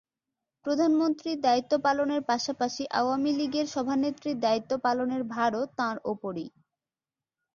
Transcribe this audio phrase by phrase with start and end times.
[0.65, 6.47] প্রধানমন্ত্রীর দায়িত্ব পালনের পাশাপাশি আওয়ামী লীগের সভানেত্রীর দায়িত্ব পালনের ভারও তাঁর ওপরই।